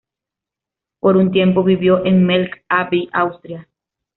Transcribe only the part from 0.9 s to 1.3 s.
Por un